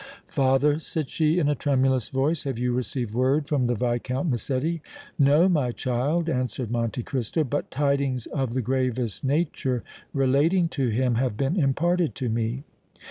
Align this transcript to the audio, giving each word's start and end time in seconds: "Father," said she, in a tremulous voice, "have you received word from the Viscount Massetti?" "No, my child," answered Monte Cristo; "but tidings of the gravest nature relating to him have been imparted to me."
"Father," 0.29 0.79
said 0.79 1.11
she, 1.11 1.37
in 1.37 1.47
a 1.47 1.53
tremulous 1.53 2.09
voice, 2.09 2.45
"have 2.45 2.57
you 2.57 2.73
received 2.73 3.13
word 3.13 3.47
from 3.47 3.67
the 3.67 3.75
Viscount 3.75 4.31
Massetti?" 4.31 4.81
"No, 5.19 5.47
my 5.47 5.71
child," 5.71 6.27
answered 6.27 6.71
Monte 6.71 7.03
Cristo; 7.03 7.43
"but 7.43 7.69
tidings 7.69 8.25
of 8.25 8.55
the 8.55 8.63
gravest 8.63 9.23
nature 9.23 9.83
relating 10.11 10.67
to 10.69 10.89
him 10.89 11.13
have 11.21 11.37
been 11.37 11.55
imparted 11.55 12.15
to 12.15 12.29
me." 12.29 12.63